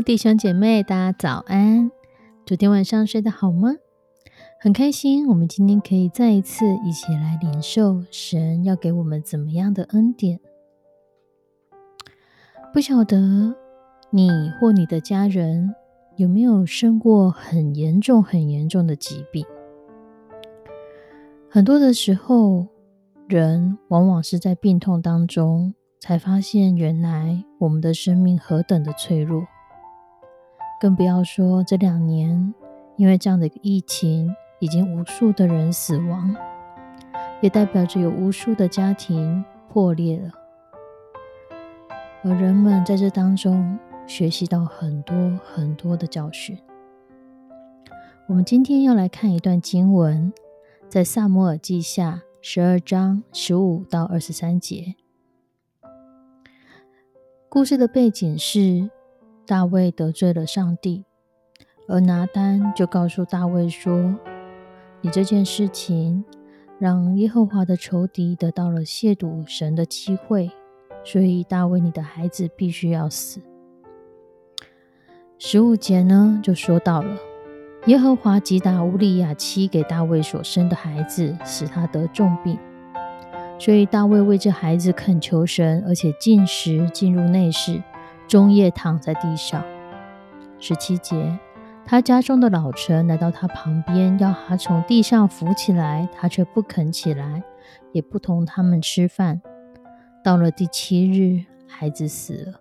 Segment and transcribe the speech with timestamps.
[0.00, 1.90] 弟兄姐妹，大家早安！
[2.44, 3.74] 昨天晚上睡得好吗？
[4.60, 10.40] 很开心，我们今天可以再一次一起来领受神要给我们怎么样的恩典。
[12.72, 13.54] 不晓得
[14.10, 14.30] 你
[14.60, 15.74] 或你的家人
[16.16, 19.46] 有没有生过很严重、很严重的疾病？
[21.48, 22.66] 很多的时候，
[23.28, 29.46] 人往往是在病痛当中才发现，原来我们的生命何等的脆弱。
[30.80, 32.52] 更不要说这两年，
[32.96, 36.36] 因为这样的一个疫情，已经无数的人死亡，
[37.40, 40.30] 也代表着有无数的家庭破裂了。
[42.22, 46.58] 而人们在这当中学习到很多很多的教训。
[48.26, 50.32] 我们今天要来看一段经文，
[50.88, 54.96] 在萨摩尔记下十二章十五到二十三节。
[57.48, 58.90] 故事的背景是。
[59.46, 61.04] 大卫得罪了上帝，
[61.86, 64.14] 而拿单就告诉大卫说
[65.02, 66.24] ：“你这件事情
[66.78, 70.50] 让耶和华的仇敌得到了亵渎神的机会，
[71.04, 73.42] 所以大卫，你的孩子必须要死。”
[75.38, 77.18] 十五节呢，就说到了
[77.86, 82.58] 耶和华击打乌利亚妻给大卫所生的孩子，使他得重病，
[83.58, 87.82] 所以大卫为这孩子恳求神，而且进食进入内室。
[88.28, 89.64] 终夜躺在地上。
[90.58, 91.38] 十七节，
[91.84, 97.42] 他家中的老臣来到他旁边，要他从地上扶起来，他却不肯起来，
[97.92, 99.42] 也不同他们吃饭。
[100.22, 102.60] 到了第七日，孩子死了。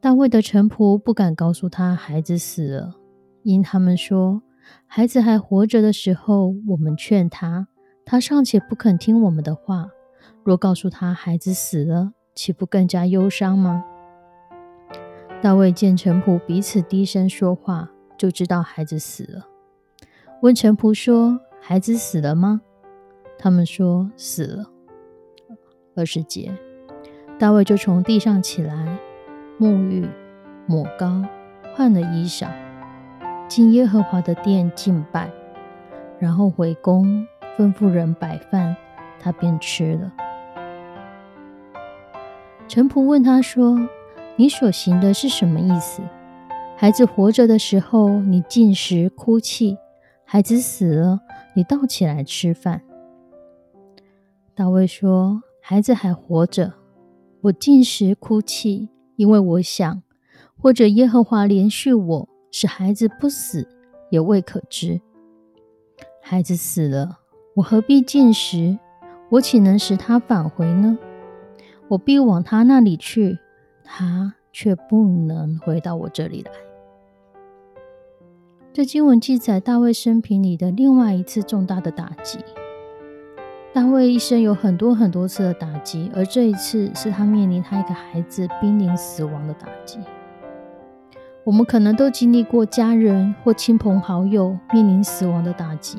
[0.00, 2.94] 大卫的臣仆不敢告诉他孩子死了，
[3.42, 4.42] 因他们说，
[4.86, 7.68] 孩子还活着的时候，我们劝他，
[8.04, 9.90] 他尚且不肯听我们的话。
[10.44, 13.84] 若告诉他孩子死了，岂不更加忧伤吗？
[15.42, 19.48] 大卫见臣仆彼此低声说话，就知道孩子死了。
[20.40, 22.60] 问臣仆说：“孩子死了吗？”
[23.40, 24.70] 他们说：“死了。”
[25.96, 26.56] 二十节，
[27.40, 28.96] 大卫就从地上起来，
[29.58, 30.08] 沐浴、
[30.66, 31.24] 抹膏、
[31.74, 32.46] 换了衣裳，
[33.48, 35.28] 进耶和华的殿敬拜，
[36.20, 37.26] 然后回宫，
[37.58, 38.76] 吩咐人摆饭，
[39.18, 40.12] 他便吃了。
[42.68, 43.76] 臣仆问他说。
[44.36, 46.02] 你所行的是什么意思？
[46.76, 49.76] 孩子活着的时候，你进食哭泣；
[50.24, 51.20] 孩子死了，
[51.54, 52.80] 你倒起来吃饭。
[54.54, 56.72] 大卫说：“孩子还活着，
[57.42, 60.02] 我进食哭泣，因为我想，
[60.58, 63.68] 或者耶和华连续我，使孩子不死，
[64.10, 65.00] 也未可知。
[66.22, 67.18] 孩子死了，
[67.56, 68.78] 我何必进食？
[69.30, 70.98] 我岂能使他返回呢？
[71.88, 73.38] 我必往他那里去。”
[73.84, 76.52] 他却不能回到我这里来。
[78.72, 82.38] 这经文记载大卫生平里的另外一次重大的打击。
[83.74, 89.98] 大卫一生有很多很多次的打击，而这一次是他面临他一个孩子濒临死亡的打击。
[91.42, 95.98] 我们可能都经历过家人或亲朋好友面临死亡的打击，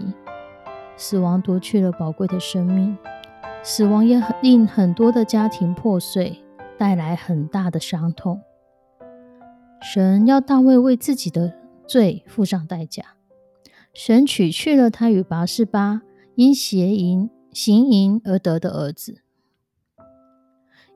[0.96, 2.96] 死亡夺去了宝贵的生命，
[3.64, 6.43] 死亡也令很多的家庭破碎。
[6.78, 8.42] 带来很大的伤痛。
[9.82, 11.54] 神要大卫为自己的
[11.88, 13.04] 罪付上代价。
[13.94, 16.02] 神取去了他与拔示巴
[16.36, 19.22] 因邪淫行淫而得的儿子，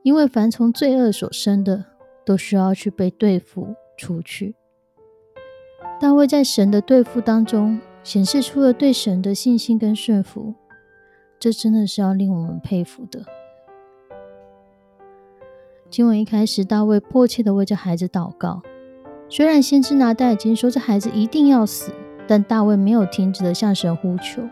[0.02, 1.84] 因为凡从罪恶所生的，
[2.26, 4.56] 都需要去被对付除去。
[6.00, 10.54] 大卫在神的对付当中，显示出了对神的信心跟顺服，
[11.38, 13.24] 这真的是要令我们佩服的。
[15.90, 18.60] 经文一开始，大卫迫切的为这孩子祷告。
[19.30, 21.92] 虽然先知拿代已经说这孩子一定要死，
[22.26, 24.42] 但大卫没有停止的向神呼求。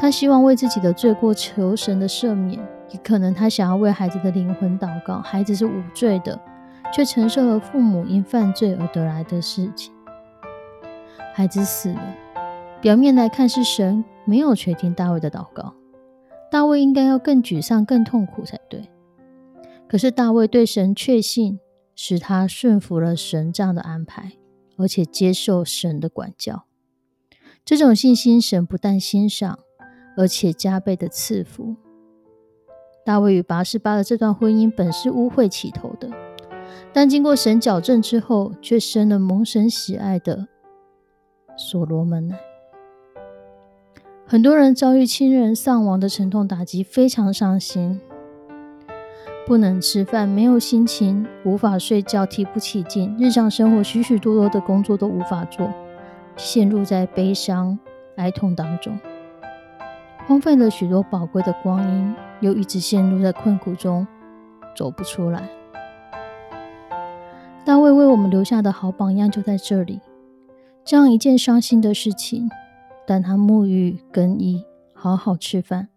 [0.00, 5.20] 他希望为自己的罪过求神的赦免，也可能他想要为孩子的灵魂祷告。
[5.20, 6.40] 孩子是无罪的，
[6.94, 9.92] 却承受了父母因犯罪而得来的事情。
[11.34, 12.14] 孩子死了，
[12.80, 15.74] 表面来看是神没有垂听大卫的祷告。
[16.48, 18.88] 大卫应该要更沮丧、更痛苦才对。
[19.88, 21.58] 可是大卫对神确信，
[21.94, 24.32] 使他顺服了神这样的安排，
[24.76, 26.64] 而且接受神的管教。
[27.64, 29.58] 这种信心，神不但欣赏，
[30.16, 31.76] 而且加倍的赐福。
[33.04, 36.10] 大卫与拔示巴的这段婚姻本是污秽起头的，
[36.92, 40.48] 但经过神矫正之后，却生了蒙神喜爱的
[41.56, 42.34] 所罗门。
[44.26, 47.98] 很多人遭遇亲人丧亡的沉痛打击，非常伤心。
[49.48, 55.72] 不能吃饭，没有心情，无法睡觉，提不起劲，日常生活许许多多的工作都无法做，
[56.36, 57.78] 陷入在悲伤、
[58.16, 59.00] 哀痛当中，
[60.26, 64.06] 荒废了许多宝贵的光阴，又一直陷入在困苦中，
[64.76, 65.48] 走不出来。
[67.64, 70.02] 大卫为我们留下的好榜样就在这里。
[70.84, 72.50] 这样一件伤心的事情，
[73.06, 75.88] 但他沐浴更衣，好好吃饭，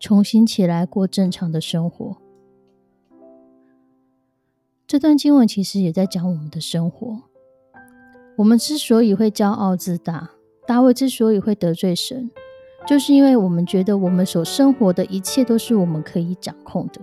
[0.00, 2.16] 重新起来过正常的生活。
[4.98, 7.20] 这段经文其实也在讲我们的生活。
[8.34, 10.30] 我们之所以会骄傲自大，
[10.66, 12.28] 大卫之所以会得罪神，
[12.84, 17.00] 就是因为我们觉得我们所生活的一切都是我们可以掌控的，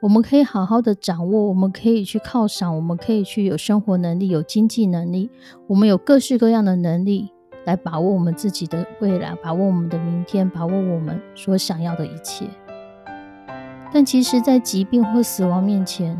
[0.00, 5.28] 我们可以好好的掌握，我们可以去犒赏，我们可以去有生活能力、有经济能力，
[5.66, 7.32] 我们有各式各样的能力
[7.64, 12.46] 来把握我们自己的未来，把握我们的明天，把握我们所想要的一切。
[13.92, 16.16] 但其实，在疾病或死亡面前，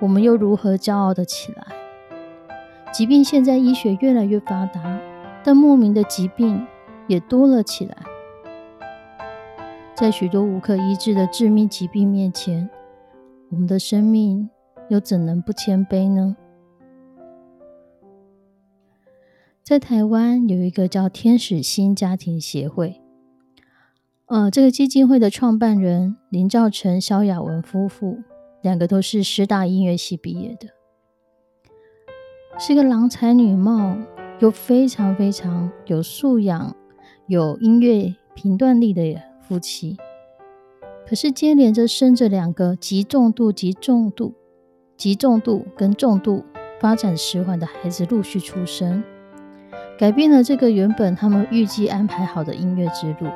[0.00, 1.66] 我们又如何骄傲的起来？
[2.92, 4.98] 即便现在医学越来越发达，
[5.44, 6.66] 但莫名的疾病
[7.06, 7.96] 也多了起来。
[9.94, 12.68] 在许多无可医治的致命疾病面前，
[13.50, 14.50] 我们的生命
[14.88, 16.36] 又怎能不谦卑呢？
[19.62, 23.00] 在台湾有一个叫天使心家庭协会，
[24.26, 28.18] 呃，这个基金会的创办人林兆成、萧雅文夫妇。
[28.62, 30.68] 两个都是师大音乐系毕业的，
[32.58, 33.96] 是个郎才女貌
[34.38, 36.76] 又非常非常有素养、
[37.26, 39.96] 有音乐评断力的夫妻。
[41.06, 44.34] 可是接连着生着两个极重度、极重度、
[44.96, 46.44] 极重度跟重度
[46.78, 49.02] 发展迟缓的孩子陆续出生，
[49.98, 53.30] 改变了这个原本他们预计安排好的音乐之路。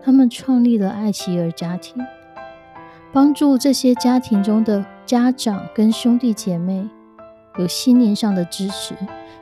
[0.00, 2.00] 他们创立了爱奇儿家庭。
[3.12, 6.88] 帮助这些家庭中的家长跟兄弟姐妹
[7.58, 8.94] 有心灵上的支持，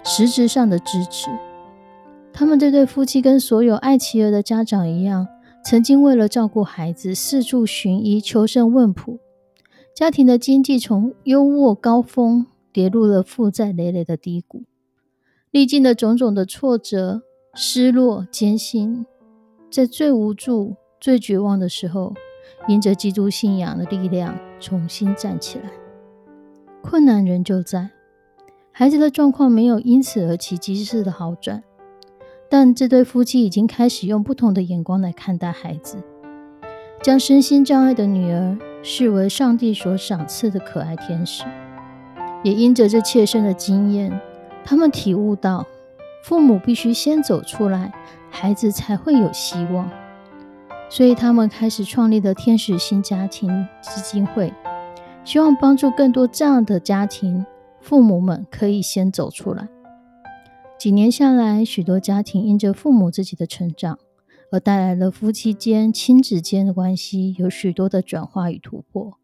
[0.02, 1.28] 实质上的支持。
[2.32, 5.28] 他们这对夫妻跟所有爱妻儿的家长一样，
[5.62, 9.18] 曾经为了照顾孩子四处寻医求神问卜，
[9.94, 14.62] 家庭的经济从优渥高峰跌入了负债累累的低谷，
[15.50, 17.20] 历尽了种种的挫折、
[17.54, 19.04] 失落、艰辛，
[19.70, 22.14] 在最无助、最绝望的时候。
[22.68, 25.64] 因着基督信仰的力量，重新站起来。
[26.82, 27.90] 困难仍旧在，
[28.70, 31.64] 孩子的状况没有因此而奇迹式的好转，
[32.48, 35.96] 但这对夫妻已经开始用不同的眼光来看待孩子，
[37.02, 41.44] 将身心障碍的女儿视为上帝所赏赐的可爱天使。
[42.44, 44.20] 也因着这切身的经验，
[44.64, 45.66] 他们体悟到，
[46.22, 47.92] 父母必须先走出来，
[48.30, 49.90] 孩子才会有希望。
[50.90, 53.48] 所以，他们开始创立了天使新家庭
[53.82, 54.52] 基金会，
[55.22, 57.44] 希望帮助更多这样的家庭
[57.80, 59.68] 父母们可以先走出来。
[60.78, 63.98] 几年下来，许多家庭因着父母自己的成长，
[64.50, 69.18] 而带来了夫妻间、亲子间的关系有许多的转化与突破。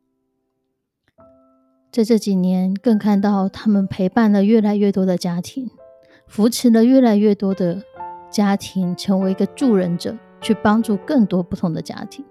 [1.90, 5.70] 在这几年，更看到他们陪伴了越来越多的家庭，
[6.26, 7.82] 扶持了越来越多的
[8.30, 10.14] 家庭，成为一个助人者。
[10.44, 12.22] 去帮助更多不同的家庭，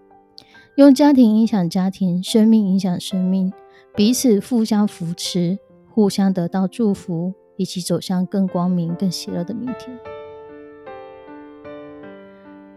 [0.75, 3.51] 用家庭影响家庭，生命影响生命，
[3.95, 5.57] 彼此互相扶持，
[5.89, 9.97] 互相得到祝福，一起走向更光明、更喜乐的明天。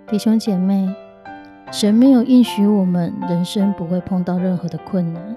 [0.08, 0.88] 弟兄姐妹，
[1.70, 5.36] 神没有应许我们人生不会碰到任何的困难，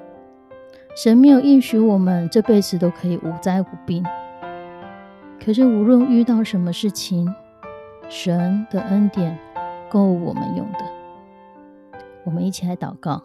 [0.95, 4.01] 神没有应许我们这辈子都可以无灾无病。
[5.43, 7.27] 可是无论遇到什么事情，
[8.07, 9.37] 神的恩典。
[9.89, 10.79] 够我们用的，
[12.23, 13.23] 我们一起来祷告。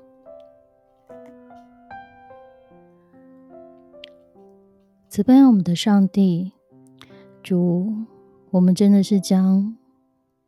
[5.09, 6.53] 慈悲我们的上帝，
[7.41, 7.93] 主，
[8.51, 9.77] 我们真的是将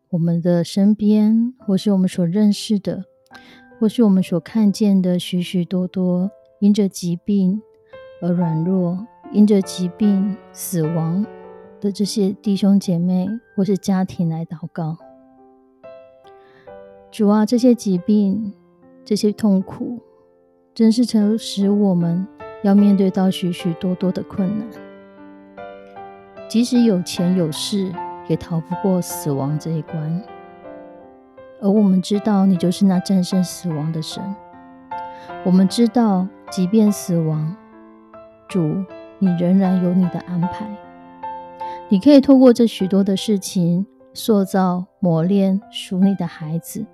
[0.09, 3.05] 我们的身边，或是我们所认识的，
[3.79, 7.63] 或是我们所看见的许许多多因着疾病
[8.21, 11.25] 而软弱、因着疾病死亡
[11.81, 14.97] 的这些弟兄姐妹或是家庭来祷告。
[17.17, 18.53] 主啊，这些疾病、
[19.03, 19.99] 这些痛苦，
[20.75, 22.27] 真是曾使我们
[22.63, 24.69] 要面对到许许多多的困难。
[26.47, 27.91] 即使有钱有势，
[28.29, 30.23] 也逃不过死亡这一关。
[31.63, 34.23] 而我们知道，你就是那战胜死亡的神。
[35.43, 37.57] 我们知道，即便死亡，
[38.47, 38.85] 主，
[39.19, 40.69] 你仍然有你的安排。
[41.89, 46.85] 你可以透过这许多的事情，塑造、磨练属你的孩子。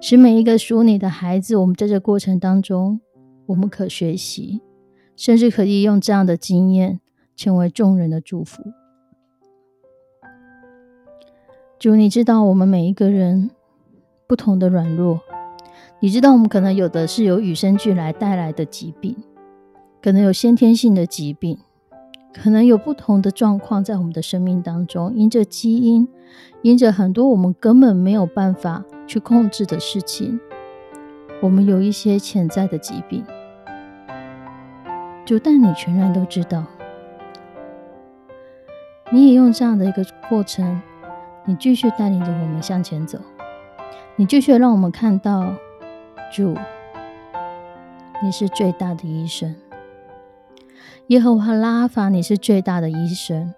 [0.00, 3.00] 使每一个属你的孩子，我们在这过程当中，
[3.46, 4.60] 我们可学习，
[5.16, 7.00] 甚至可以用这样的经验，
[7.34, 8.62] 成为众人的祝福。
[11.78, 13.50] 主，你知道我们每一个人
[14.26, 15.20] 不同的软弱，
[16.00, 19.16] 你知道我们可能有的是由与生俱来带来的疾病，
[20.00, 21.58] 可能有先天性的疾病，
[22.42, 26.08] 可能有不同的状况在我们的生命当中，因着基因，
[26.62, 30.38] 因着很多我们根本没有办法去控制的事情，
[31.42, 33.24] 我们有一些潜在的疾病。
[35.26, 36.64] 主，但你全然都知道，
[39.10, 40.80] 你也用这样的一个过程。
[41.44, 43.18] 你继续带领着我们向前走，
[44.16, 45.54] 你继续让我们看到
[46.30, 46.54] 主，
[48.22, 49.54] 你是最大的医生，
[51.08, 53.54] 耶和华拉法，你是最大的医生，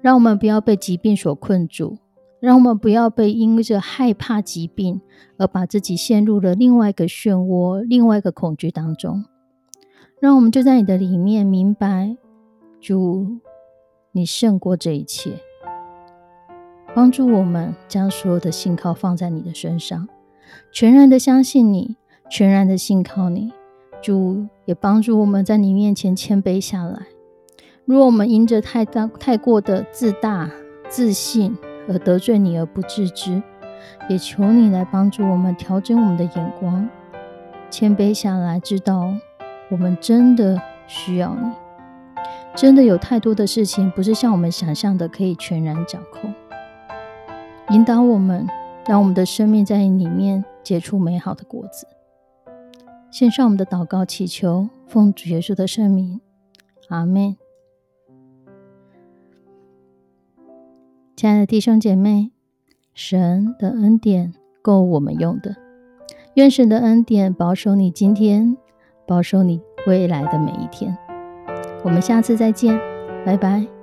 [0.00, 1.98] 让我们不要被疾病所困住，
[2.40, 5.00] 让我们不要被因着害怕疾病
[5.36, 9.24] 而把自己陷入了另外一个漩涡、另外一个恐惧当中，
[10.20, 12.16] 让我们就在你的里面明白，
[12.80, 13.28] 主，
[14.10, 15.34] 你胜过这一切。
[16.96, 20.08] 帮助我们将所有的信靠放在你的身上，
[20.72, 21.94] 全然的相信你，
[22.28, 23.52] 全然的信靠你。
[24.02, 27.06] 主也帮助我们在你面前谦卑下来。
[27.84, 30.50] 如果我们因着太大、太过的自大、
[30.88, 31.56] 自信
[31.88, 33.42] 而得罪你而不自知，
[34.08, 36.88] 也求你来帮助我们调整我们的眼光，
[37.70, 39.12] 谦卑下来，知道
[39.70, 41.50] 我们真的需要你。
[42.54, 46.34] 真的有太多的事情不是像我们想象的可以全然掌控。
[47.70, 48.46] 引导我们，
[48.86, 51.86] 让我们的生命在里面结出美好的果子。
[53.12, 56.18] 献上我们的祷告，祈求奉主耶稣的圣名，
[56.88, 57.36] 阿门。
[61.14, 62.30] 亲爱的弟兄姐妹，
[62.94, 65.54] 神的恩典够我们用的。
[66.36, 68.56] 愿神的恩典保守你今天，
[69.06, 70.96] 保守你未来的每一天。
[71.84, 72.80] 我们下次再见，
[73.26, 73.81] 拜拜。